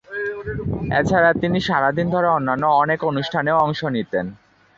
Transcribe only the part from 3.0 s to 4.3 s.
অনুষ্ঠানেও অংশ নিতেন।